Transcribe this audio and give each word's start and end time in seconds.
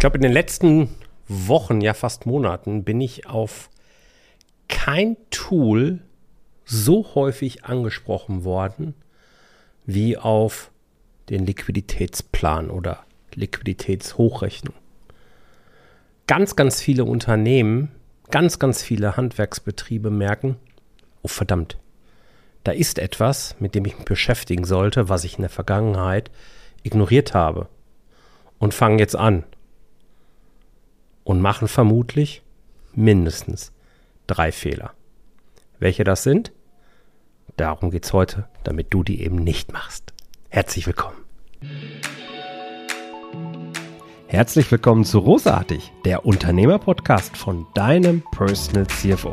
glaube, 0.00 0.16
in 0.16 0.22
den 0.22 0.32
letzten 0.32 0.88
Wochen, 1.28 1.80
ja 1.80 1.94
fast 1.94 2.26
Monaten, 2.26 2.82
bin 2.84 3.00
ich 3.00 3.26
auf 3.26 3.70
kein 4.68 5.16
Tool 5.30 6.00
so 6.64 7.14
häufig 7.14 7.64
angesprochen 7.64 8.44
worden 8.44 8.94
wie 9.86 10.16
auf 10.16 10.70
den 11.28 11.44
Liquiditätsplan 11.44 12.70
oder 12.70 13.04
Liquiditätshochrechnung. 13.34 14.74
Ganz, 16.26 16.56
ganz 16.56 16.80
viele 16.80 17.04
Unternehmen, 17.04 17.90
ganz, 18.30 18.58
ganz 18.58 18.82
viele 18.82 19.16
Handwerksbetriebe 19.16 20.10
merken, 20.10 20.56
oh 21.22 21.28
verdammt, 21.28 21.78
da 22.64 22.72
ist 22.72 22.98
etwas, 22.98 23.56
mit 23.58 23.74
dem 23.74 23.84
ich 23.84 23.96
mich 23.96 24.04
beschäftigen 24.04 24.64
sollte, 24.64 25.08
was 25.08 25.24
ich 25.24 25.36
in 25.36 25.42
der 25.42 25.50
Vergangenheit 25.50 26.30
ignoriert 26.82 27.34
habe. 27.34 27.68
Und 28.58 28.74
fangen 28.74 28.98
jetzt 28.98 29.16
an. 29.16 29.44
Und 31.24 31.40
machen 31.40 31.68
vermutlich 31.68 32.42
mindestens 32.94 33.72
drei 34.26 34.52
Fehler. 34.52 34.92
Welche 35.78 36.04
das 36.04 36.22
sind? 36.22 36.52
Darum 37.56 37.90
geht 37.90 38.04
es 38.04 38.12
heute, 38.12 38.48
damit 38.64 38.92
du 38.92 39.02
die 39.02 39.22
eben 39.22 39.36
nicht 39.36 39.72
machst. 39.72 40.12
Herzlich 40.48 40.86
willkommen. 40.86 41.16
Herzlich 44.26 44.70
willkommen 44.70 45.04
zu 45.04 45.18
Rosartig, 45.18 45.92
der 46.04 46.24
Unternehmer-Podcast 46.24 47.36
von 47.36 47.66
deinem 47.74 48.22
Personal 48.30 48.86
CFO. 48.86 49.32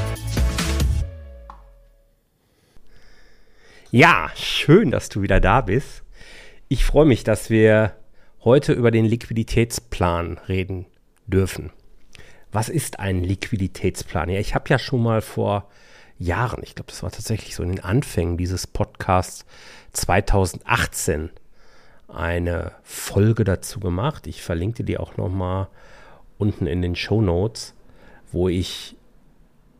Ja, 3.93 4.31
schön, 4.37 4.89
dass 4.89 5.09
du 5.09 5.21
wieder 5.21 5.41
da 5.41 5.59
bist. 5.59 6.03
Ich 6.69 6.85
freue 6.85 7.05
mich, 7.05 7.25
dass 7.25 7.49
wir 7.49 7.91
heute 8.41 8.71
über 8.71 8.89
den 8.89 9.03
Liquiditätsplan 9.03 10.37
reden 10.47 10.85
dürfen. 11.27 11.71
Was 12.53 12.69
ist 12.69 13.01
ein 13.01 13.21
Liquiditätsplan? 13.21 14.29
Ja, 14.29 14.39
ich 14.39 14.55
habe 14.55 14.69
ja 14.69 14.79
schon 14.79 15.03
mal 15.03 15.19
vor 15.19 15.67
Jahren, 16.17 16.63
ich 16.63 16.73
glaube, 16.73 16.89
das 16.89 17.03
war 17.03 17.11
tatsächlich 17.11 17.53
so 17.53 17.63
in 17.63 17.69
den 17.69 17.83
Anfängen 17.83 18.37
dieses 18.37 18.65
Podcasts 18.65 19.45
2018 19.91 21.29
eine 22.07 22.71
Folge 22.83 23.43
dazu 23.43 23.81
gemacht. 23.81 24.25
Ich 24.25 24.41
verlinke 24.41 24.85
die 24.85 24.99
auch 24.99 25.17
noch 25.17 25.27
mal 25.27 25.67
unten 26.37 26.65
in 26.65 26.81
den 26.81 26.95
Show 26.95 27.21
Notes, 27.21 27.73
wo 28.31 28.47
ich 28.47 28.95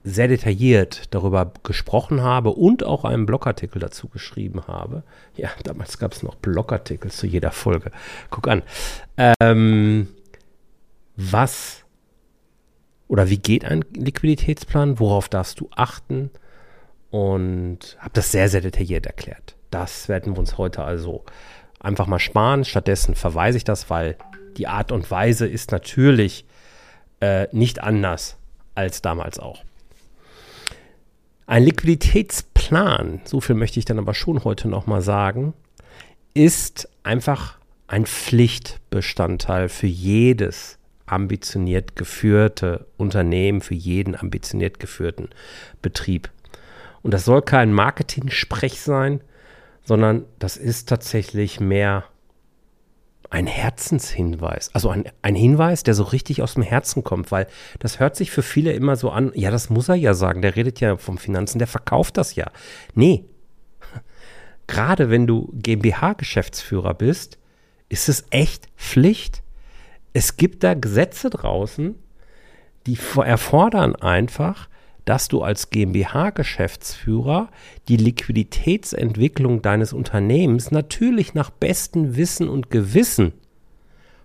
sehr 0.04 0.28
detailliert 0.28 1.14
darüber 1.14 1.52
gesprochen 1.64 2.22
habe 2.22 2.52
und 2.52 2.84
auch 2.84 3.06
einen 3.06 3.26
Blogartikel 3.26 3.80
dazu 3.80 4.08
geschrieben 4.08 4.68
habe. 4.68 5.04
Ja, 5.36 5.50
damals 5.64 5.98
gab 6.00 6.14
es 6.14 6.24
noch 6.24 6.36
Blogartikel 6.36 7.12
zu 7.12 7.28
jeder 7.28 7.52
Folge. 7.52 7.92
Guck 8.30 8.48
an. 8.48 8.64
Ähm, 9.40 10.08
was 11.16 11.84
oder 13.08 13.30
wie 13.30 13.38
geht 13.38 13.66
ein 13.66 13.84
Liquiditätsplan? 13.94 15.00
Worauf 15.00 15.28
darfst 15.30 15.60
du 15.60 15.70
achten? 15.76 16.32
Und 17.10 17.98
habe 18.00 18.12
das 18.14 18.32
sehr, 18.32 18.48
sehr 18.48 18.62
detailliert 18.62 19.06
erklärt. 19.06 19.58
Das 19.70 20.08
werden 20.08 20.34
wir 20.34 20.40
uns 20.40 20.58
heute 20.58 20.86
also 20.86 21.26
einfach 21.82 22.08
mal 22.08 22.20
sparen. 22.20 22.64
Stattdessen 22.64 23.16
verweise 23.16 23.58
ich 23.58 23.66
das, 23.66 23.90
weil 23.90 24.16
die 24.56 24.68
Art 24.68 24.94
und 24.94 25.12
Weise 25.12 25.46
ist 25.46 25.72
natürlich 25.72 26.46
äh, 27.20 27.48
nicht 27.52 27.84
anders 27.84 28.38
als 28.76 29.02
damals 29.02 29.40
auch. 29.40 29.62
Ein 31.48 31.64
Liquiditätsplan, 31.64 33.22
so 33.26 33.42
viel 33.42 33.56
möchte 33.56 33.80
ich 33.80 33.86
dann 33.86 34.00
aber 34.00 34.14
schon 34.14 34.44
heute 34.44 34.68
nochmal 34.68 35.02
sagen, 35.02 35.54
ist 36.34 36.88
einfach 37.04 37.58
ein 37.88 38.06
Pflichtbestandteil 38.06 39.68
für 39.68 39.88
jedes 39.88 40.78
ambitioniert 41.06 41.98
geführte 41.98 42.86
Unternehmen, 42.96 43.60
für 43.60 43.74
jeden 43.74 44.16
ambitioniert 44.16 44.80
geführten 44.80 45.30
Betrieb. 45.82 46.30
Und 47.02 47.14
das 47.14 47.26
soll 47.26 47.42
kein 47.42 47.74
Marketing-Sprech 47.74 48.80
sein, 48.80 49.20
sondern 49.84 50.24
das 50.40 50.56
ist 50.56 50.88
tatsächlich 50.88 51.60
mehr 51.60 52.06
ein 53.32 53.48
Herzenshinweis. 53.48 54.70
Also 54.76 54.90
ein, 54.90 55.06
ein 55.22 55.36
Hinweis, 55.36 55.84
der 55.84 55.94
so 55.94 56.04
richtig 56.04 56.42
aus 56.42 56.56
dem 56.56 56.64
Herzen 56.64 57.04
kommt, 57.04 57.32
weil 57.32 57.48
das 57.80 58.00
hört 58.00 58.16
sich 58.16 58.30
für 58.30 58.44
viele 58.44 58.74
immer 58.74 58.98
so 58.98 59.10
an, 59.10 59.32
ja, 59.34 59.50
das 59.50 59.70
muss 59.70 59.90
er 59.90 59.96
ja 59.96 60.14
sagen, 60.14 60.42
der 60.42 60.56
redet 60.56 60.82
ja 60.82 60.98
vom 60.98 61.18
Finanzen, 61.18 61.58
der 61.58 61.68
verkauft 61.68 62.18
das 62.18 62.36
ja. 62.36 62.52
Nee. 62.94 63.24
Gerade 64.68 65.10
wenn 65.10 65.28
du 65.28 65.50
GmbH-Geschäftsführer 65.54 66.94
bist, 66.94 67.40
ist 67.88 68.10
es 68.10 68.26
echt 68.30 68.68
Pflicht, 68.76 69.44
es 70.14 70.36
gibt 70.36 70.64
da 70.64 70.74
Gesetze 70.74 71.30
draußen, 71.30 71.96
die 72.86 72.98
erfordern 73.16 73.96
einfach, 73.96 74.68
dass 75.12 75.28
du 75.28 75.44
als 75.44 75.72
GmbH-Geschäftsführer 75.72 77.50
die 77.90 77.98
Liquiditätsentwicklung 77.98 79.62
deines 79.62 79.92
Unternehmens 79.92 80.72
natürlich 80.72 81.34
nach 81.34 81.50
bestem 81.50 82.16
Wissen 82.16 82.48
und 82.48 82.70
Gewissen 82.70 83.34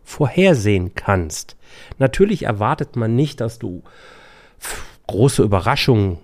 vorhersehen 0.05 0.95
kannst. 0.95 1.57
Natürlich 1.99 2.45
erwartet 2.45 2.95
man 2.95 3.17
nicht, 3.17 3.41
dass 3.41 3.59
du 3.59 3.83
große 5.09 5.43
Überraschungen 5.43 6.19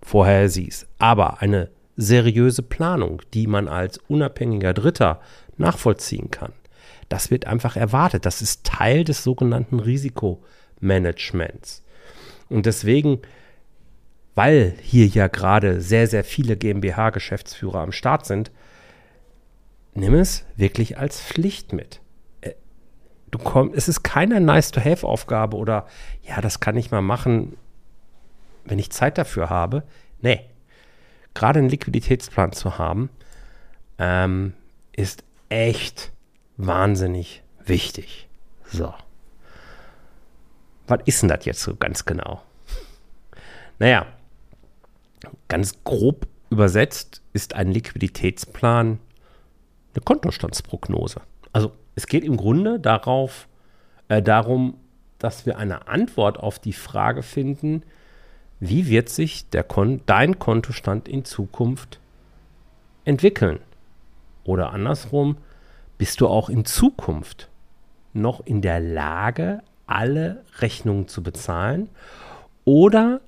vorhersiehst, 0.00 0.86
aber 0.98 1.42
eine 1.42 1.68
seriöse 1.96 2.62
Planung, 2.62 3.20
die 3.34 3.48
man 3.48 3.66
als 3.66 3.98
unabhängiger 4.06 4.74
Dritter 4.74 5.20
nachvollziehen 5.56 6.30
kann. 6.30 6.52
Das 7.08 7.32
wird 7.32 7.48
einfach 7.48 7.74
erwartet. 7.74 8.26
Das 8.26 8.42
ist 8.42 8.62
Teil 8.62 9.02
des 9.02 9.24
sogenannten 9.24 9.80
Risikomanagements. 9.80 11.82
Und 12.48 12.66
deswegen, 12.66 13.22
weil 14.34 14.74
hier 14.80 15.06
ja 15.06 15.28
gerade 15.28 15.80
sehr, 15.80 16.06
sehr 16.06 16.24
viele 16.24 16.56
GmbH-Geschäftsführer 16.56 17.80
am 17.80 17.92
Start 17.92 18.26
sind, 18.26 18.50
nimm 19.94 20.14
es 20.14 20.44
wirklich 20.56 20.98
als 20.98 21.20
Pflicht 21.20 21.72
mit. 21.72 22.00
Äh, 22.40 22.52
du 23.30 23.38
komm, 23.38 23.72
es 23.74 23.88
ist 23.88 24.02
keine 24.02 24.40
Nice-to-Have-Aufgabe 24.40 25.56
oder 25.56 25.86
ja, 26.22 26.40
das 26.40 26.60
kann 26.60 26.76
ich 26.76 26.90
mal 26.90 27.02
machen, 27.02 27.56
wenn 28.64 28.78
ich 28.78 28.90
Zeit 28.90 29.18
dafür 29.18 29.50
habe. 29.50 29.82
Nee, 30.20 30.40
gerade 31.34 31.58
einen 31.58 31.68
Liquiditätsplan 31.68 32.52
zu 32.52 32.78
haben, 32.78 33.10
ähm, 33.98 34.54
ist 34.92 35.24
echt 35.48 36.12
wahnsinnig 36.56 37.42
wichtig. 37.64 38.28
So. 38.64 38.94
Was 40.86 41.00
ist 41.04 41.22
denn 41.22 41.28
das 41.28 41.44
jetzt 41.44 41.62
so 41.62 41.76
ganz 41.76 42.04
genau? 42.04 42.42
Naja, 43.78 44.06
ganz 45.48 45.84
grob 45.84 46.26
übersetzt 46.50 47.22
ist 47.32 47.54
ein 47.54 47.70
Liquiditätsplan 47.70 48.98
eine 49.94 50.02
Kontostandsprognose. 50.04 51.20
Also 51.52 51.72
es 51.94 52.06
geht 52.06 52.24
im 52.24 52.36
Grunde 52.36 52.80
darauf, 52.80 53.48
äh, 54.08 54.22
darum, 54.22 54.74
dass 55.18 55.46
wir 55.46 55.58
eine 55.58 55.88
Antwort 55.88 56.38
auf 56.38 56.58
die 56.58 56.72
Frage 56.72 57.22
finden, 57.22 57.82
wie 58.60 58.88
wird 58.88 59.08
sich 59.08 59.48
der 59.50 59.64
Kon 59.64 60.02
dein 60.06 60.38
Kontostand 60.38 61.08
in 61.08 61.24
Zukunft 61.24 62.00
entwickeln? 63.04 63.58
Oder 64.44 64.72
andersrum, 64.72 65.36
bist 65.98 66.20
du 66.20 66.28
auch 66.28 66.48
in 66.48 66.64
Zukunft 66.64 67.48
noch 68.12 68.44
in 68.44 68.62
der 68.62 68.80
Lage, 68.80 69.62
alle 69.86 70.44
Rechnungen 70.58 71.08
zu 71.08 71.22
bezahlen? 71.22 71.88
Oder 72.64 73.20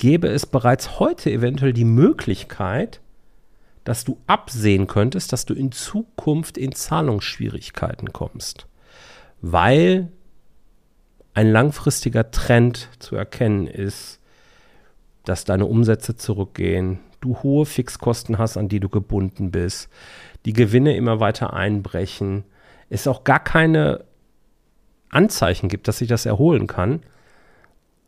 gäbe 0.00 0.28
es 0.28 0.46
bereits 0.46 0.98
heute 0.98 1.30
eventuell 1.30 1.74
die 1.74 1.84
Möglichkeit, 1.84 3.02
dass 3.84 4.02
du 4.02 4.16
absehen 4.26 4.86
könntest, 4.86 5.30
dass 5.30 5.44
du 5.44 5.52
in 5.52 5.72
Zukunft 5.72 6.56
in 6.56 6.72
Zahlungsschwierigkeiten 6.72 8.10
kommst, 8.10 8.66
weil 9.42 10.08
ein 11.34 11.52
langfristiger 11.52 12.30
Trend 12.30 12.88
zu 12.98 13.14
erkennen 13.14 13.66
ist, 13.66 14.20
dass 15.26 15.44
deine 15.44 15.66
Umsätze 15.66 16.16
zurückgehen, 16.16 17.00
du 17.20 17.36
hohe 17.42 17.66
Fixkosten 17.66 18.38
hast, 18.38 18.56
an 18.56 18.70
die 18.70 18.80
du 18.80 18.88
gebunden 18.88 19.50
bist, 19.50 19.90
die 20.46 20.54
Gewinne 20.54 20.96
immer 20.96 21.20
weiter 21.20 21.52
einbrechen, 21.52 22.44
es 22.88 23.06
auch 23.06 23.22
gar 23.22 23.44
keine 23.44 24.02
Anzeichen 25.10 25.68
gibt, 25.68 25.88
dass 25.88 25.98
sich 25.98 26.08
das 26.08 26.24
erholen 26.24 26.66
kann. 26.66 27.02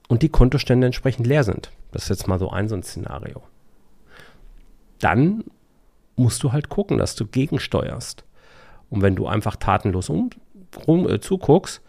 und 0.09 0.23
die 0.23 0.29
Kontostände 0.31 0.87
entsprechend 0.87 1.27
leer 1.27 1.45
sind. 1.45 1.71
Das 1.93 2.05
ist 2.05 2.09
jetzt 2.09 2.29
mal 2.29 2.39
so 2.39 2.51
ein 2.51 2.69
so 2.69 2.75
ein 2.75 2.83
Szenario. 2.83 3.43
Dann 4.99 5.45
musst 6.17 6.43
du 6.43 6.53
halt 6.53 6.69
gucken, 6.69 6.99
dass 6.99 7.15
du 7.15 7.27
gegensteuerst. 7.27 8.25
Und 8.91 9.03
wenn 9.03 9.17
du 9.17 9.27
einfach 9.27 9.57
tatenlos 9.57 10.09
um, 10.09 10.31
rum, 10.87 11.09
äh, 11.09 11.21
zuguckst, 11.21 11.81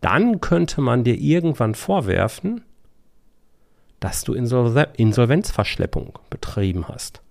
dann 0.00 0.40
könnte 0.40 0.80
man 0.80 1.04
dir 1.04 1.18
irgendwann 1.18 1.74
vorwerfen, 1.74 2.62
dass 4.00 4.24
du 4.24 4.34
Insol 4.34 4.86
Insolvenzverschleppung 4.96 6.18
betrieben 6.30 6.88
hast, 6.88 7.22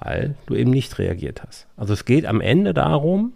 weil 0.00 0.34
du 0.46 0.54
eben 0.54 0.70
nicht 0.70 0.98
reagiert 0.98 1.42
hast. 1.46 1.66
Also 1.76 1.92
es 1.92 2.04
geht 2.04 2.26
am 2.26 2.40
Ende 2.40 2.74
darum, 2.74 3.32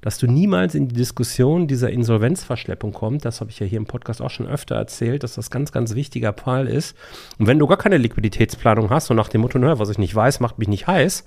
dass 0.00 0.18
du 0.18 0.26
niemals 0.26 0.74
in 0.74 0.88
die 0.88 0.94
Diskussion 0.94 1.66
dieser 1.66 1.90
Insolvenzverschleppung 1.90 2.92
kommst. 2.92 3.24
Das 3.24 3.40
habe 3.40 3.50
ich 3.50 3.58
ja 3.58 3.66
hier 3.66 3.78
im 3.78 3.86
Podcast 3.86 4.22
auch 4.22 4.30
schon 4.30 4.46
öfter 4.46 4.76
erzählt, 4.76 5.22
dass 5.22 5.34
das 5.34 5.50
ganz, 5.50 5.72
ganz 5.72 5.94
wichtiger 5.94 6.32
Fall 6.32 6.68
ist. 6.68 6.96
Und 7.38 7.46
wenn 7.46 7.58
du 7.58 7.66
gar 7.66 7.78
keine 7.78 7.98
Liquiditätsplanung 7.98 8.90
hast 8.90 9.10
und 9.10 9.16
nach 9.16 9.28
dem 9.28 9.40
Motto, 9.40 9.58
naja, 9.58 9.78
was 9.78 9.90
ich 9.90 9.98
nicht 9.98 10.14
weiß, 10.14 10.40
macht 10.40 10.58
mich 10.58 10.68
nicht 10.68 10.86
heiß, 10.86 11.24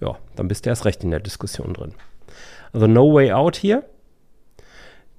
ja, 0.00 0.16
dann 0.36 0.48
bist 0.48 0.64
du 0.64 0.70
erst 0.70 0.84
recht 0.84 1.04
in 1.04 1.10
der 1.10 1.20
Diskussion 1.20 1.74
drin. 1.74 1.94
Also 2.72 2.86
no 2.86 3.12
way 3.12 3.32
out 3.32 3.56
hier. 3.56 3.84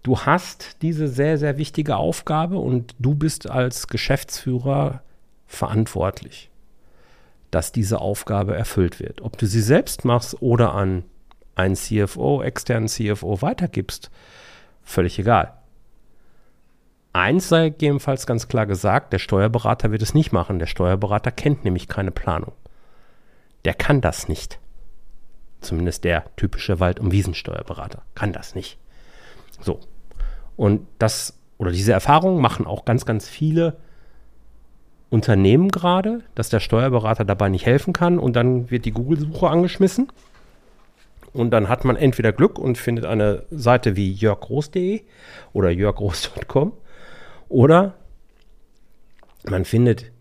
Du 0.03 0.19
hast 0.19 0.81
diese 0.81 1.07
sehr, 1.07 1.38
sehr 1.38 1.57
wichtige 1.57 1.97
Aufgabe 1.97 2.57
und 2.57 2.95
du 3.00 3.15
bist 3.15 3.50
als 3.50 3.88
Geschäftsführer 3.88 5.01
verantwortlich, 5.45 6.50
dass 7.51 7.71
diese 7.71 8.00
Aufgabe 8.00 8.56
erfüllt 8.56 9.00
wird. 9.00 9.21
Ob 9.21 9.38
du 9.38 9.45
sie 9.45 9.62
selbst 9.62 10.06
machst 10.06 10.42
oder 10.42 10.74
an 10.74 11.03
einen 11.56 11.75
CFO, 11.75 12.42
externen 12.42 12.88
CFO 12.88 13.42
weitergibst, 13.42 14.12
völlig 14.84 15.19
egal. 15.19 15.54
Eins 17.12 17.50
sei 17.50 17.69
gegebenenfalls 17.69 18.28
ganz 18.28 18.48
klar 18.48 18.66
gesagt, 18.66 19.13
der 19.13 19.19
Steuerberater 19.19 19.92
wird 19.92 20.01
es 20.01 20.13
nicht 20.13 20.31
machen. 20.31 20.60
Der 20.60 20.68
Steuerberater 20.68 21.31
kennt 21.31 21.66
nämlich 21.66 21.88
keine 21.88 22.12
Planung. 22.12 22.54
Der 23.66 23.74
kann 23.74 24.00
das 24.00 24.28
nicht. 24.28 24.60
Zumindest 25.60 26.04
der 26.04 26.24
typische 26.36 26.80
Wald- 26.80 27.00
und 27.00 27.12
Wiesensteuerberater 27.12 28.04
kann 28.16 28.31
das 28.31 28.56
nicht. 28.56 28.78
So. 29.60 29.80
Und 30.56 30.88
das 31.00 31.38
oder 31.57 31.72
diese 31.72 31.92
Erfahrung 31.92 32.40
machen 32.40 32.66
auch 32.66 32.86
ganz, 32.86 33.06
ganz 33.06 33.28
viele 33.28 33.78
Unternehmen 35.10 35.69
gerade, 35.69 36.22
dass 36.36 36.50
der 36.50 36.60
Steuerberater 36.60 37.25
dabei 37.25 37.50
nicht 37.50 37.66
helfen 37.66 37.94
kann 37.94 38.19
und 38.19 38.36
dann 38.36 38.69
wird 38.69 38.86
die 38.86 38.92
Google-Suche 38.92 39.50
angeschmissen 39.50 40.12
und 41.34 41.52
dann 41.52 41.70
hat 41.70 41.86
man 41.86 41.96
entweder 41.96 42.31
Glück 42.31 42.58
und 42.58 42.78
findet 42.78 43.06
eine 43.06 43.44
Seite 43.50 43.96
wie 43.96 44.12
jörggroß.de 44.12 45.02
oder 45.54 45.70
jörggroß.com 45.70 46.74
oder 47.48 47.96
man 49.48 49.66
findet 49.66 50.12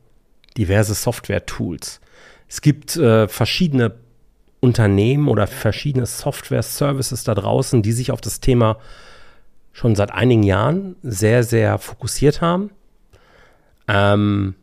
diverse 0.56 0.94
Software-Tools. 0.94 2.00
Es 2.48 2.60
gibt 2.60 2.96
äh, 2.96 3.28
verschiedene 3.28 3.94
Unternehmen 4.60 5.28
oder 5.28 5.46
verschiedene 5.46 6.06
Software-Services 6.06 7.24
da 7.24 7.34
draußen, 7.34 7.82
die 7.82 7.92
sich 7.92 8.10
auf 8.10 8.20
das 8.20 8.40
Thema 8.40 8.78
schon 9.72 9.94
seit 9.94 10.10
einigen 10.10 10.42
Jahren 10.42 10.96
sehr, 11.02 11.44
sehr 11.44 11.78
fokussiert 11.78 12.40
haben. 12.40 12.70
Ähm, 13.86 14.56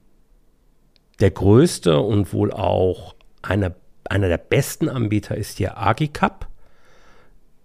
der 1.21 1.31
größte 1.31 1.99
und 1.99 2.33
wohl 2.33 2.51
auch 2.51 3.15
einer 3.41 3.73
einer 4.09 4.27
der 4.27 4.37
besten 4.37 4.89
Anbieter 4.89 5.35
ist 5.35 5.57
hier 5.57 5.77
Agicap. 5.77 6.47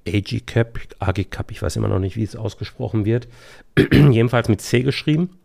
Agicap, 0.07 0.79
Agicap, 0.99 1.51
ich 1.51 1.63
weiß 1.63 1.77
immer 1.77 1.89
noch 1.89 1.99
nicht, 1.99 2.17
wie 2.17 2.23
es 2.23 2.37
ausgesprochen 2.37 3.05
wird. 3.05 3.29
Jedenfalls 3.93 4.49
mit 4.49 4.61
C 4.61 4.83
geschrieben. 4.83 5.39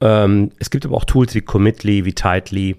Ähm, 0.00 0.50
es 0.58 0.70
gibt 0.70 0.84
aber 0.84 0.96
auch 0.96 1.04
Tools 1.04 1.34
wie 1.34 1.40
Commitly, 1.40 2.04
wie 2.04 2.12
Tightly 2.12 2.76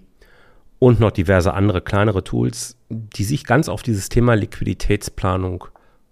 und 0.80 1.00
noch 1.00 1.12
diverse 1.12 1.54
andere 1.54 1.82
kleinere 1.82 2.24
Tools, 2.24 2.78
die 2.90 3.24
sich 3.24 3.46
ganz 3.46 3.70
auf 3.70 3.82
dieses 3.82 4.10
Thema 4.10 4.36
Liquiditätsplanung 4.36 5.66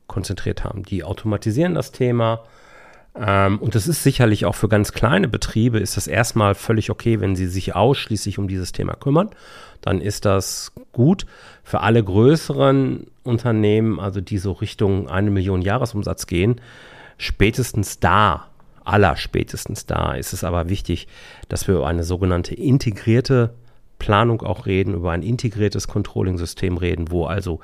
konzentriert 0.08 0.64
haben. 0.64 0.84
Die 0.84 1.04
automatisieren 1.04 1.76
das 1.76 1.92
Thema, 1.92 2.44
ähm, 3.16 3.60
und 3.60 3.76
das 3.76 3.88
ist 3.88 4.04
sicherlich 4.04 4.46
auch 4.46 4.56
für 4.56 4.68
ganz 4.68 4.92
kleine 4.92 5.28
Betriebe, 5.28 5.80
ist 5.80 5.98
das 5.98 6.08
erstmal 6.08 6.56
völlig 6.56 6.90
okay, 6.90 7.20
wenn 7.20 7.36
sie 7.36 7.48
sich 7.48 7.76
ausschließlich 7.76 8.40
um 8.40 8.48
dieses 8.48 8.72
Thema 8.72 8.96
kümmern. 8.96 9.30
Dann 9.84 10.02
ist 10.02 10.26
das 10.26 10.72
gut. 10.94 11.26
Für 11.62 11.82
alle 11.82 12.04
größeren 12.04 13.08
Unternehmen, 13.24 14.00
also 14.00 14.22
die 14.22 14.38
so 14.38 14.54
Richtung 14.54 15.10
eine 15.10 15.30
Million 15.30 15.62
Jahresumsatz 15.62 16.26
gehen, 16.26 16.60
spätestens 17.18 18.00
da, 18.00 18.48
aller 18.86 19.16
spätestens 19.18 19.86
da, 19.86 20.14
ist 20.14 20.34
es 20.34 20.44
aber 20.44 20.70
wichtig, 20.70 21.08
dass 21.50 21.68
wir 21.68 21.76
über 21.76 21.88
eine 21.88 22.04
sogenannte 22.04 22.56
integrierte 22.56 23.54
Planung 24.00 24.42
auch 24.42 24.66
reden, 24.66 24.94
über 24.94 25.12
ein 25.12 25.22
integriertes 25.22 25.88
Controlling-System 25.88 26.78
reden, 26.78 27.12
wo 27.12 27.26
also 27.26 27.60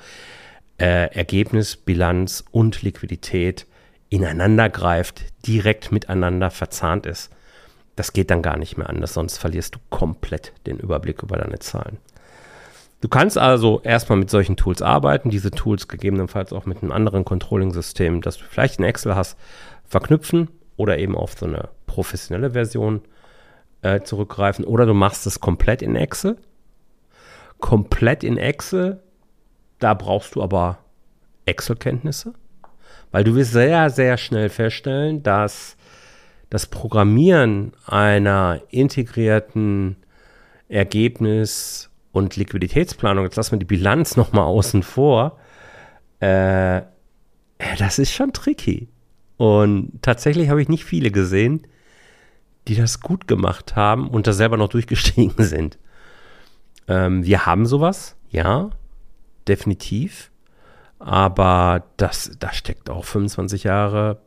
äh, 0.77 1.13
Ergebnis, 1.13 1.77
Bilanz 1.77 2.43
und 2.51 2.81
Liquidität 2.81 3.65
ineinander 4.09 4.69
greift, 4.69 5.23
direkt 5.45 5.91
miteinander 5.91 6.49
verzahnt 6.51 7.05
ist. 7.05 7.29
Das 7.95 8.13
geht 8.13 8.31
dann 8.31 8.41
gar 8.41 8.57
nicht 8.57 8.77
mehr 8.77 8.89
anders, 8.89 9.13
sonst 9.13 9.37
verlierst 9.37 9.75
du 9.75 9.79
komplett 9.89 10.53
den 10.65 10.79
Überblick 10.79 11.21
über 11.21 11.37
deine 11.37 11.59
Zahlen. 11.59 11.97
Du 13.01 13.07
kannst 13.07 13.37
also 13.37 13.79
erstmal 13.81 14.19
mit 14.19 14.29
solchen 14.29 14.57
Tools 14.57 14.81
arbeiten, 14.81 15.29
diese 15.29 15.51
Tools 15.51 15.87
gegebenenfalls 15.87 16.51
auch 16.51 16.65
mit 16.65 16.81
einem 16.81 16.91
anderen 16.91 17.23
Controlling-System, 17.23 18.21
das 18.21 18.37
du 18.37 18.43
vielleicht 18.43 18.77
in 18.77 18.83
Excel 18.85 19.15
hast, 19.15 19.37
verknüpfen 19.85 20.49
oder 20.75 20.97
eben 20.97 21.15
auf 21.15 21.33
so 21.37 21.45
eine 21.45 21.69
professionelle 21.85 22.51
Version 22.51 23.01
äh, 23.81 24.01
zurückgreifen. 24.01 24.65
Oder 24.65 24.85
du 24.85 24.93
machst 24.93 25.25
es 25.27 25.39
komplett 25.39 25.81
in 25.81 25.95
Excel. 25.95 26.37
Komplett 27.59 28.23
in 28.23 28.37
Excel, 28.37 29.01
da 29.79 29.93
brauchst 29.93 30.35
du 30.35 30.43
aber 30.43 30.79
Excel-Kenntnisse. 31.45 32.33
Weil 33.11 33.23
du 33.23 33.35
wirst 33.35 33.53
sehr, 33.53 33.89
sehr 33.89 34.17
schnell 34.17 34.49
feststellen, 34.49 35.23
dass 35.23 35.77
das 36.49 36.67
Programmieren 36.67 37.73
einer 37.85 38.61
integrierten 38.69 39.95
Ergebnis- 40.67 41.89
und 42.11 42.35
Liquiditätsplanung, 42.35 43.25
jetzt 43.25 43.35
lassen 43.35 43.51
wir 43.51 43.59
die 43.59 43.65
Bilanz 43.65 44.17
nochmal 44.17 44.45
außen 44.45 44.83
vor, 44.83 45.37
äh, 46.19 46.81
das 47.77 47.99
ist 47.99 48.11
schon 48.11 48.33
tricky. 48.33 48.89
Und 49.37 50.01
tatsächlich 50.01 50.49
habe 50.49 50.61
ich 50.61 50.69
nicht 50.69 50.85
viele 50.85 51.11
gesehen, 51.11 51.67
die 52.67 52.75
das 52.75 52.99
gut 52.99 53.27
gemacht 53.27 53.75
haben 53.75 54.09
und 54.09 54.27
da 54.27 54.33
selber 54.33 54.57
noch 54.57 54.69
durchgestiegen 54.69 55.33
sind. 55.37 55.77
Ähm, 56.87 57.23
wir 57.23 57.45
haben 57.45 57.65
sowas, 57.65 58.15
ja, 58.29 58.69
definitiv. 59.47 60.31
Aber 60.99 61.85
das, 61.95 62.31
da 62.39 62.51
steckt 62.51 62.89
auch 62.89 63.05
25 63.05 63.63
Jahre 63.63 64.19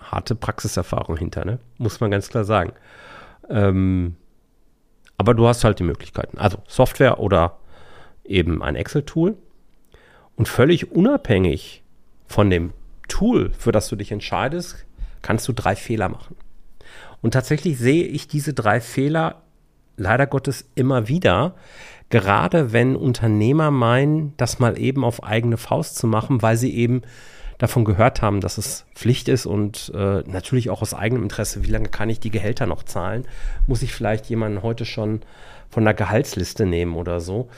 harte 0.00 0.34
Praxiserfahrung 0.34 1.16
hinter, 1.16 1.44
ne? 1.44 1.58
Muss 1.78 2.00
man 2.00 2.10
ganz 2.10 2.28
klar 2.28 2.44
sagen. 2.44 2.72
Ähm, 3.50 4.16
aber 5.16 5.34
du 5.34 5.46
hast 5.46 5.64
halt 5.64 5.78
die 5.78 5.84
Möglichkeiten. 5.84 6.38
Also 6.38 6.58
Software 6.66 7.20
oder 7.20 7.58
eben 8.24 8.62
ein 8.62 8.76
Excel-Tool. 8.76 9.36
Und 10.36 10.48
völlig 10.48 10.90
unabhängig 10.92 11.82
von 12.26 12.50
dem 12.50 12.72
Tool, 13.08 13.52
für 13.56 13.70
das 13.70 13.88
du 13.88 13.96
dich 13.96 14.10
entscheidest, 14.10 14.84
kannst 15.22 15.46
du 15.46 15.52
drei 15.52 15.76
Fehler 15.76 16.08
machen. 16.08 16.36
Und 17.22 17.32
tatsächlich 17.32 17.78
sehe 17.78 18.04
ich 18.04 18.26
diese 18.26 18.52
drei 18.52 18.80
Fehler 18.80 19.42
leider 19.96 20.26
Gottes 20.26 20.68
immer 20.74 21.06
wieder, 21.06 21.54
Gerade 22.14 22.72
wenn 22.72 22.96
Unternehmer 22.96 23.72
meinen, 23.72 24.34
das 24.36 24.60
mal 24.60 24.78
eben 24.78 25.04
auf 25.04 25.24
eigene 25.24 25.56
Faust 25.56 25.96
zu 25.96 26.06
machen, 26.06 26.42
weil 26.42 26.56
sie 26.56 26.72
eben 26.72 27.02
davon 27.58 27.84
gehört 27.84 28.22
haben, 28.22 28.40
dass 28.40 28.58
es 28.58 28.86
Pflicht 28.94 29.28
ist 29.28 29.46
und 29.46 29.92
äh, 29.94 30.22
natürlich 30.26 30.70
auch 30.70 30.82
aus 30.82 30.94
eigenem 30.94 31.22
Interesse, 31.22 31.64
wie 31.64 31.70
lange 31.70 31.88
kann 31.88 32.10
ich 32.10 32.20
die 32.20 32.30
Gehälter 32.30 32.66
noch 32.66 32.82
zahlen? 32.82 33.26
Muss 33.66 33.82
ich 33.82 33.92
vielleicht 33.92 34.26
jemanden 34.26 34.62
heute 34.62 34.84
schon 34.84 35.20
von 35.70 35.84
der 35.84 35.94
Gehaltsliste 35.94 36.66
nehmen 36.66 36.96
oder 36.96 37.20
so? 37.20 37.48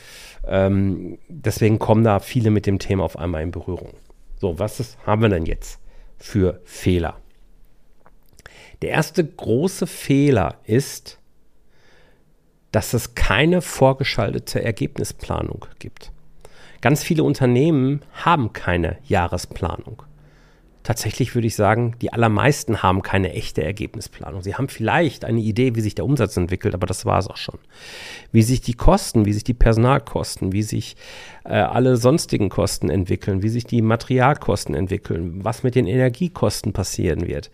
Ähm, 0.46 1.18
deswegen 1.28 1.78
kommen 1.78 2.04
da 2.04 2.20
viele 2.20 2.50
mit 2.50 2.66
dem 2.66 2.78
Thema 2.78 3.04
auf 3.04 3.18
einmal 3.18 3.42
in 3.42 3.50
Berührung. 3.50 3.94
So, 4.38 4.58
was 4.58 4.80
ist, 4.80 4.98
haben 5.06 5.22
wir 5.22 5.28
denn 5.28 5.46
jetzt 5.46 5.80
für 6.18 6.60
Fehler? 6.64 7.16
Der 8.82 8.90
erste 8.90 9.24
große 9.24 9.86
Fehler 9.86 10.56
ist, 10.64 11.18
dass 12.72 12.92
es 12.92 13.14
keine 13.14 13.62
vorgeschaltete 13.62 14.62
Ergebnisplanung 14.62 15.64
gibt. 15.78 16.12
Ganz 16.86 17.02
viele 17.02 17.24
Unternehmen 17.24 18.02
haben 18.12 18.52
keine 18.52 18.98
Jahresplanung. 19.08 20.04
Tatsächlich 20.84 21.34
würde 21.34 21.48
ich 21.48 21.56
sagen, 21.56 21.96
die 22.00 22.12
allermeisten 22.12 22.80
haben 22.80 23.02
keine 23.02 23.32
echte 23.32 23.64
Ergebnisplanung. 23.64 24.40
Sie 24.42 24.54
haben 24.54 24.68
vielleicht 24.68 25.24
eine 25.24 25.40
Idee, 25.40 25.74
wie 25.74 25.80
sich 25.80 25.96
der 25.96 26.04
Umsatz 26.04 26.36
entwickelt, 26.36 26.74
aber 26.74 26.86
das 26.86 27.04
war 27.04 27.18
es 27.18 27.26
auch 27.26 27.38
schon. 27.38 27.58
Wie 28.30 28.42
sich 28.42 28.60
die 28.60 28.74
Kosten, 28.74 29.24
wie 29.24 29.32
sich 29.32 29.42
die 29.42 29.52
Personalkosten, 29.52 30.52
wie 30.52 30.62
sich 30.62 30.94
äh, 31.44 31.54
alle 31.54 31.96
sonstigen 31.96 32.50
Kosten 32.50 32.88
entwickeln, 32.88 33.42
wie 33.42 33.48
sich 33.48 33.64
die 33.64 33.82
Materialkosten 33.82 34.76
entwickeln, 34.76 35.44
was 35.44 35.64
mit 35.64 35.74
den 35.74 35.88
Energiekosten 35.88 36.72
passieren 36.72 37.26
wird. 37.26 37.50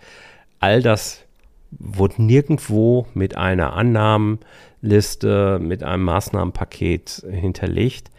All 0.60 0.82
das 0.82 1.24
wurde 1.70 2.22
nirgendwo 2.22 3.06
mit 3.14 3.34
einer 3.38 3.72
Annahmenliste, 3.72 5.58
mit 5.58 5.82
einem 5.82 6.04
Maßnahmenpaket 6.04 7.24
hinterlegt. 7.30 8.10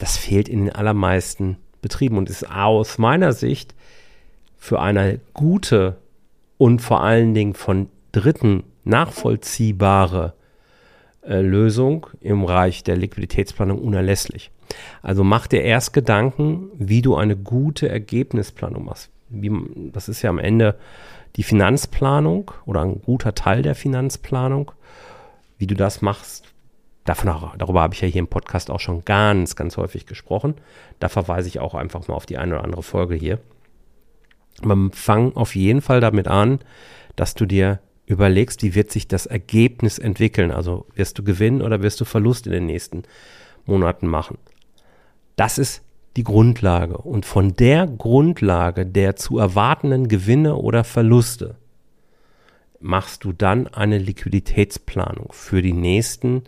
Das 0.00 0.16
fehlt 0.16 0.48
in 0.48 0.64
den 0.64 0.74
allermeisten 0.74 1.58
Betrieben 1.82 2.16
und 2.16 2.28
ist 2.28 2.50
aus 2.50 2.98
meiner 2.98 3.32
Sicht 3.32 3.74
für 4.56 4.80
eine 4.80 5.20
gute 5.34 5.98
und 6.58 6.80
vor 6.80 7.02
allen 7.02 7.34
Dingen 7.34 7.54
von 7.54 7.88
Dritten 8.10 8.64
nachvollziehbare 8.84 10.32
äh, 11.22 11.42
Lösung 11.42 12.06
im 12.20 12.40
Bereich 12.46 12.82
der 12.82 12.96
Liquiditätsplanung 12.96 13.78
unerlässlich. 13.78 14.50
Also 15.02 15.22
mach 15.22 15.46
dir 15.46 15.62
erst 15.62 15.92
Gedanken, 15.92 16.70
wie 16.78 17.02
du 17.02 17.14
eine 17.16 17.36
gute 17.36 17.88
Ergebnisplanung 17.88 18.86
machst. 18.86 19.10
Wie, 19.28 19.52
das 19.92 20.08
ist 20.08 20.22
ja 20.22 20.30
am 20.30 20.38
Ende 20.38 20.76
die 21.36 21.42
Finanzplanung 21.42 22.52
oder 22.64 22.80
ein 22.80 23.02
guter 23.02 23.34
Teil 23.34 23.60
der 23.62 23.74
Finanzplanung. 23.74 24.72
Wie 25.58 25.66
du 25.66 25.74
das 25.74 26.00
machst, 26.00 26.49
davon, 27.10 27.50
darüber 27.58 27.82
habe 27.82 27.94
ich 27.94 28.00
ja 28.00 28.08
hier 28.08 28.20
im 28.20 28.28
Podcast 28.28 28.70
auch 28.70 28.80
schon 28.80 29.04
ganz, 29.04 29.56
ganz 29.56 29.76
häufig 29.76 30.06
gesprochen. 30.06 30.54
Da 30.98 31.08
verweise 31.08 31.48
ich 31.48 31.60
auch 31.60 31.74
einfach 31.74 32.06
mal 32.08 32.14
auf 32.14 32.26
die 32.26 32.38
eine 32.38 32.54
oder 32.54 32.64
andere 32.64 32.82
Folge 32.82 33.14
hier. 33.14 33.40
Aber 34.62 34.76
fang 34.92 35.34
auf 35.34 35.54
jeden 35.54 35.80
Fall 35.80 36.00
damit 36.00 36.28
an, 36.28 36.60
dass 37.16 37.34
du 37.34 37.46
dir 37.46 37.80
überlegst, 38.06 38.62
wie 38.62 38.74
wird 38.74 38.90
sich 38.90 39.08
das 39.08 39.26
Ergebnis 39.26 39.98
entwickeln. 39.98 40.50
Also 40.50 40.86
wirst 40.94 41.18
du 41.18 41.22
gewinnen 41.22 41.62
oder 41.62 41.82
wirst 41.82 42.00
du 42.00 42.04
Verlust 42.04 42.46
in 42.46 42.52
den 42.52 42.66
nächsten 42.66 43.02
Monaten 43.66 44.06
machen. 44.06 44.38
Das 45.36 45.58
ist 45.58 45.82
die 46.16 46.24
Grundlage. 46.24 46.98
Und 46.98 47.26
von 47.26 47.54
der 47.54 47.86
Grundlage 47.86 48.86
der 48.86 49.16
zu 49.16 49.38
erwartenden 49.38 50.08
Gewinne 50.08 50.56
oder 50.56 50.84
Verluste 50.84 51.56
machst 52.80 53.24
du 53.24 53.32
dann 53.32 53.66
eine 53.66 53.98
Liquiditätsplanung 53.98 55.28
für 55.32 55.60
die 55.60 55.72
nächsten, 55.72 56.44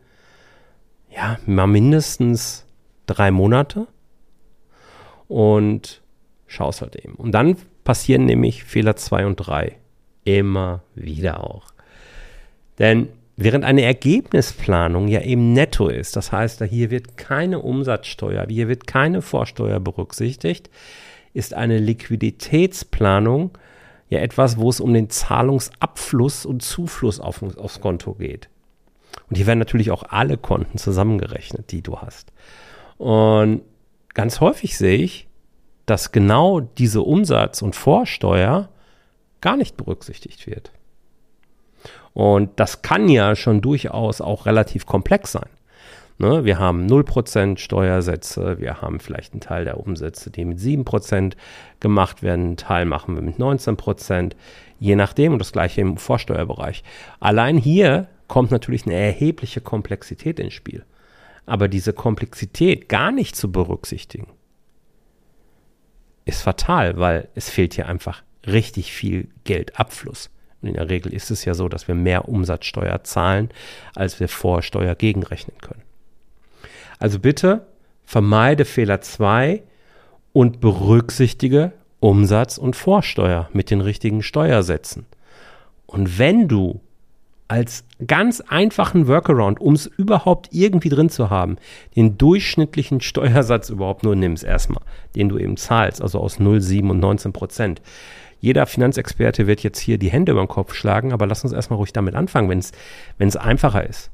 ja, 1.15 1.39
mal 1.47 1.67
mindestens 1.67 2.65
drei 3.07 3.31
Monate 3.31 3.87
und 5.29 6.03
schaust 6.47 6.83
halt 6.83 6.97
eben. 6.97 7.15
Und 7.15 7.33
dann 7.33 7.57
passieren 7.85 8.25
nämlich 8.25 8.65
Fehler 8.65 8.97
2 8.97 9.27
und 9.27 9.37
3 9.37 9.77
immer 10.25 10.83
wieder 10.95 11.43
auch. 11.45 11.67
Denn 12.79 13.09
während 13.37 13.65
eine 13.65 13.83
Ergebnisplanung 13.83 15.09
ja 15.09 15.21
eben 15.23 15.53
netto 15.53 15.89
ist, 15.89 16.17
das 16.17 16.33
heißt, 16.33 16.63
hier 16.65 16.91
wird 16.91 17.17
keine 17.17 17.59
Umsatzsteuer, 17.59 18.47
hier 18.49 18.69
wird 18.69 18.87
keine 18.87 19.23
Vorsteuer 19.23 19.81
berücksichtigt, 19.81 20.71
ist 21.35 21.55
eine 21.55 21.79
Liquiditätsplanung 21.79 23.57
ja 24.09 24.21
etwas, 24.21 24.59
wo 24.59 24.69
es 24.69 24.79
um 24.79 24.93
den 24.93 25.09
Zahlungsabfluss 25.09 26.45
und 26.45 26.63
Zufluss 26.63 27.19
auf, 27.19 27.43
aufs 27.57 27.81
Konto 27.81 28.13
geht. 28.15 28.51
Und 29.29 29.37
hier 29.37 29.47
werden 29.47 29.59
natürlich 29.59 29.91
auch 29.91 30.05
alle 30.09 30.37
Konten 30.37 30.79
zusammengerechnet, 30.79 31.71
die 31.73 31.83
du 31.83 31.99
hast. 31.99 32.33
Und 32.99 33.63
ganz 34.15 34.41
häufig 34.41 34.77
sehe 34.77 34.99
ich, 34.99 35.27
dass 35.87 36.13
genau 36.13 36.61
diese 36.61 37.03
Umsatz- 37.03 37.63
und 37.63 37.75
Vorsteuer 37.75 38.69
gar 39.41 39.57
nicht 39.57 39.77
berücksichtigt 39.77 40.47
wird. 40.47 40.73
Und 42.15 42.51
das 42.61 42.83
kann 42.83 43.09
ja 43.09 43.35
schon 43.35 43.61
durchaus 43.61 44.21
auch 44.21 44.47
relativ 44.47 44.87
komplex 44.87 45.33
sein. 45.33 45.49
Ne, 46.19 46.45
wir 46.45 46.59
haben 46.59 46.87
0% 46.87 47.59
Steuersätze, 47.59 48.61
wir 48.61 48.81
haben 48.81 49.01
vielleicht 49.01 49.33
einen 49.33 49.41
Teil 49.41 49.65
der 49.65 49.81
Umsätze, 49.81 50.31
die 50.31 50.45
mit 50.45 50.59
7% 50.59 51.33
gemacht 51.81 52.23
werden, 52.23 52.45
einen 52.45 52.57
Teil 52.57 52.85
machen 52.85 53.17
wir 53.17 53.23
mit 53.23 53.39
19%, 53.39 54.33
je 54.79 54.95
nachdem 54.95 55.33
und 55.33 55.39
das 55.39 55.53
gleiche 55.53 55.81
im 55.81 55.97
Vorsteuerbereich. 55.97 56.85
Allein 57.19 57.57
hier 57.57 58.09
kommt 58.33 58.51
natürlich 58.51 58.87
eine 58.87 58.95
erhebliche 58.95 59.61
Komplexität 59.61 60.41
ins 60.41 60.55
Spiel. 60.55 60.87
Aber 61.45 61.69
diese 61.69 61.93
Komplexität 61.93 62.89
gar 62.89 63.13
nicht 63.13 63.37
zu 63.37 63.53
berücksichtigen, 63.53 64.27
ist 66.25 66.41
fatal, 66.41 66.97
weil 66.97 67.29
es 67.35 67.51
fehlt 67.51 67.75
hier 67.75 67.89
einfach 67.89 68.23
richtig 68.47 68.91
viel 68.91 69.29
Geldabfluss. 69.45 70.31
Und 70.63 70.69
in 70.69 70.75
der 70.77 70.89
Regel 70.89 71.13
ist 71.13 71.31
es 71.31 71.45
ja 71.45 71.53
so, 71.53 71.69
dass 71.69 71.89
wir 71.89 71.95
mehr 71.95 72.27
Umsatzsteuer 72.27 73.05
zahlen, 73.05 73.51
als 73.95 74.19
wir 74.19 74.29
Vorsteuer 74.29 74.95
gegenrechnen 74.95 75.59
können. 75.59 75.83
Also 76.99 77.19
bitte 77.19 77.67
vermeide 78.07 78.65
Fehler 78.65 79.03
2 79.03 79.63
und 80.33 80.59
berücksichtige 80.59 81.73
Umsatz- 82.01 82.57
und 82.57 82.77
Vorsteuer 82.77 83.51
mit 83.53 83.71
den 83.71 83.83
richtigen 83.83 84.23
Steuersätzen. 84.23 85.05
Und 85.85 86.19
wenn 86.19 86.49
du 86.49 86.81
als 87.49 87.85
ganz 88.07 88.41
einfachen 88.41 89.09
Workaround, 89.09 89.61
um 89.61 89.75
es 89.75 89.87
überhaupt 89.87 90.49
irgendwie 90.53 90.89
drin 90.89 91.11
zu 91.11 91.29
haben, 91.29 91.57
den 91.97 92.17
durchschnittlichen 92.17 93.01
Steuersatz 93.01 93.69
überhaupt 93.69 94.05
nur 94.05 94.17
nimmst 94.17 94.45
erstmal, 94.45 94.83
den 95.15 95.29
du 95.29 95.39
eben 95.39 95.57
zahlst, 95.57 96.01
also 96.01 96.19
aus 96.19 96.39
0,7 96.39 96.89
und 96.91 97.01
19 97.01 97.33
Prozent, 97.33 97.83
jeder 98.43 98.67
Finanzexperte 98.67 99.47
wird 99.47 99.63
jetzt 99.63 99.79
hier 99.79 99.99
die 99.99 100.11
Hände 100.11 100.33
über 100.33 100.43
den 100.43 100.49
Kopf 100.49 100.75
schlagen, 100.75 101.13
aber 101.13 101.27
lass 101.27 101.45
uns 101.45 101.53
erstmal 101.53 101.77
ruhig 101.77 101.93
damit 101.93 102.17
anfangen, 102.17 102.49
wenn 102.49 103.29
es 103.29 103.37
einfacher 103.37 103.89
ist. 103.89 104.11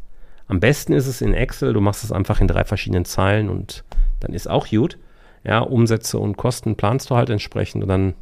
Am 0.48 0.60
besten 0.60 0.92
ist 0.92 1.06
es 1.06 1.22
in 1.22 1.32
Excel, 1.32 1.72
du 1.72 1.80
machst 1.80 2.04
es 2.04 2.12
einfach 2.12 2.40
in 2.40 2.46
drei 2.46 2.64
verschiedenen 2.64 3.06
Zeilen 3.06 3.48
und 3.48 3.84
dann 4.20 4.34
ist 4.34 4.48
auch 4.48 4.68
gut. 4.68 4.98
Ja, 5.44 5.60
Umsätze 5.60 6.18
und 6.18 6.36
Kosten 6.36 6.76
planst 6.76 7.08
du 7.08 7.16
halt 7.16 7.30
entsprechend 7.30 7.82
und 7.82 7.88
dann 7.88 8.14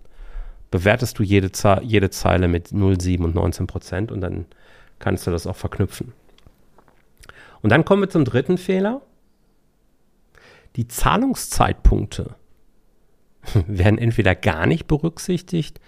bewertest 0.71 1.19
du 1.19 1.25
jede, 1.25 1.51
jede 1.83 2.11
Zeile 2.11 2.47
mit 2.47 2.69
0,7 2.69 3.25
und 3.25 3.35
19 3.35 3.67
Prozent 3.67 4.13
und 4.13 4.21
dann 4.21 4.47
kannst 4.99 5.27
du 5.27 5.31
das 5.31 5.47
auch 5.47 5.57
verknüpfen. 5.57 6.13
Und 7.63 7.71
dann 7.71 7.85
kommen 7.85 8.03
wir 8.03 8.11
zum 8.11 8.25
dritten 8.25 8.59
Fehler. 8.59 9.03
Die 10.77 10.89
Zahlungszeitpunkte 10.89 12.37
werden 13.67 13.99
entweder 13.99 14.35
gar 14.35 14.67
nicht 14.67 14.87
berücksichtigt 14.87 15.81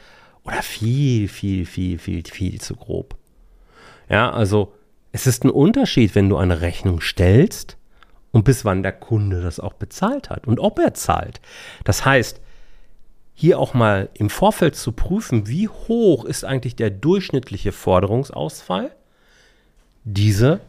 oder 0.44 0.62
viel, 0.62 1.28
viel, 1.28 1.66
viel, 1.66 1.98
viel, 1.98 2.24
viel 2.24 2.60
zu 2.60 2.74
grob. 2.74 3.16
Ja, 4.08 4.30
also 4.30 4.72
es 5.12 5.26
ist 5.26 5.44
ein 5.44 5.50
Unterschied, 5.50 6.14
wenn 6.14 6.28
du 6.28 6.36
eine 6.36 6.60
Rechnung 6.60 7.00
stellst 7.00 7.76
und 8.30 8.44
bis 8.44 8.64
wann 8.64 8.82
der 8.82 8.92
Kunde 8.92 9.42
das 9.42 9.60
auch 9.60 9.74
bezahlt 9.74 10.30
hat 10.30 10.46
und 10.46 10.60
ob 10.60 10.78
er 10.78 10.94
zahlt. 10.94 11.40
Das 11.84 12.04
heißt, 12.04 12.40
hier 13.34 13.58
auch 13.58 13.74
mal 13.74 14.08
im 14.14 14.30
Vorfeld 14.30 14.74
zu 14.74 14.92
prüfen, 14.92 15.46
wie 15.46 15.68
hoch 15.68 16.24
ist 16.24 16.44
eigentlich 16.44 16.76
der 16.76 16.90
durchschnittliche 16.90 17.72
Forderungsausfall, 17.72 18.90
diese 20.04 20.60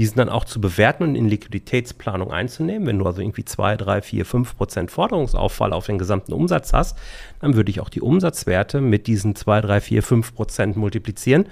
diesen 0.00 0.16
dann 0.16 0.28
auch 0.28 0.46
zu 0.46 0.62
bewerten 0.62 1.02
und 1.02 1.14
in 1.14 1.28
Liquiditätsplanung 1.28 2.32
einzunehmen. 2.32 2.86
Wenn 2.86 2.98
du 2.98 3.06
also 3.06 3.20
irgendwie 3.20 3.44
2, 3.44 3.76
3, 3.76 4.00
4, 4.00 4.24
5 4.24 4.56
Prozent 4.56 4.90
Forderungsauffall 4.90 5.74
auf 5.74 5.86
den 5.86 5.98
gesamten 5.98 6.32
Umsatz 6.32 6.72
hast, 6.72 6.96
dann 7.40 7.54
würde 7.54 7.70
ich 7.70 7.80
auch 7.80 7.90
die 7.90 8.00
Umsatzwerte 8.00 8.80
mit 8.80 9.06
diesen 9.06 9.34
2, 9.34 9.60
3, 9.60 9.80
4, 9.80 10.02
5 10.02 10.34
Prozent 10.34 10.76
multiplizieren 10.76 11.46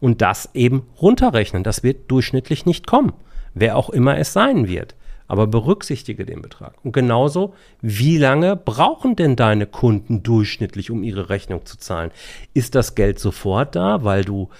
und 0.00 0.20
das 0.20 0.50
eben 0.54 0.86
runterrechnen. 1.00 1.62
Das 1.62 1.82
wird 1.84 2.10
durchschnittlich 2.10 2.66
nicht 2.66 2.88
kommen, 2.88 3.12
wer 3.54 3.76
auch 3.76 3.88
immer 3.90 4.18
es 4.18 4.32
sein 4.32 4.66
wird. 4.66 4.96
Aber 5.28 5.46
berücksichtige 5.46 6.26
den 6.26 6.42
Betrag. 6.42 6.74
Und 6.82 6.92
genauso, 6.92 7.54
wie 7.80 8.18
lange 8.18 8.56
brauchen 8.56 9.16
denn 9.16 9.36
deine 9.36 9.66
Kunden 9.66 10.22
durchschnittlich, 10.22 10.90
um 10.90 11.04
ihre 11.04 11.30
Rechnung 11.30 11.64
zu 11.64 11.78
zahlen? 11.78 12.10
Ist 12.52 12.74
das 12.74 12.96
Geld 12.96 13.18
sofort 13.18 13.76
da, 13.76 14.02
weil 14.02 14.24
du 14.24 14.50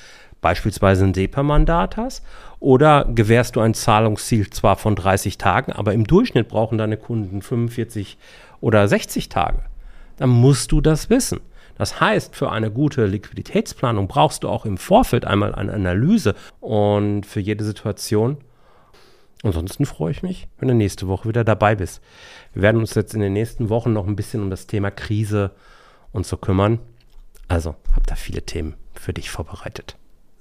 beispielsweise 0.42 1.04
ein 1.04 1.14
SEPA-Mandat 1.14 1.96
hast? 1.96 2.22
Oder 2.60 3.06
gewährst 3.06 3.56
du 3.56 3.60
ein 3.60 3.72
Zahlungsziel 3.72 4.50
zwar 4.50 4.76
von 4.76 4.94
30 4.94 5.38
Tagen, 5.38 5.72
aber 5.72 5.94
im 5.94 6.06
Durchschnitt 6.06 6.48
brauchen 6.48 6.76
deine 6.76 6.98
Kunden 6.98 7.40
45 7.40 8.18
oder 8.60 8.86
60 8.86 9.30
Tage? 9.30 9.62
Dann 10.18 10.28
musst 10.28 10.70
du 10.70 10.82
das 10.82 11.08
wissen. 11.08 11.40
Das 11.78 12.00
heißt, 12.00 12.36
für 12.36 12.52
eine 12.52 12.70
gute 12.70 13.06
Liquiditätsplanung 13.06 14.06
brauchst 14.06 14.44
du 14.44 14.48
auch 14.50 14.66
im 14.66 14.76
Vorfeld 14.76 15.24
einmal 15.24 15.54
eine 15.54 15.72
Analyse 15.72 16.34
und 16.60 17.24
für 17.24 17.40
jede 17.40 17.64
Situation. 17.64 18.36
Ansonsten 19.42 19.86
freue 19.86 20.12
ich 20.12 20.22
mich, 20.22 20.48
wenn 20.58 20.68
du 20.68 20.74
nächste 20.74 21.08
Woche 21.08 21.28
wieder 21.28 21.44
dabei 21.44 21.74
bist. 21.74 22.00
Wir 22.52 22.62
werden 22.62 22.80
uns 22.80 22.94
jetzt 22.94 23.14
in 23.14 23.20
den 23.20 23.32
nächsten 23.32 23.70
Wochen 23.70 23.92
noch 23.92 24.06
ein 24.06 24.16
bisschen 24.16 24.42
um 24.42 24.50
das 24.50 24.66
Thema 24.66 24.90
Krise 24.90 25.52
und 26.12 26.26
so 26.26 26.36
kümmern. 26.36 26.78
Also, 27.48 27.74
hab 27.94 28.06
da 28.06 28.14
viele 28.14 28.42
Themen 28.42 28.74
für 28.94 29.12
dich 29.12 29.30
vorbereitet. 29.30 29.96